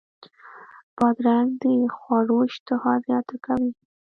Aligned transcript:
بادرنګ 0.95 1.49
د 1.61 1.63
خوړو 1.97 2.37
اشتها 2.49 2.93
زیاته 3.05 3.35
کوي. 3.45 3.71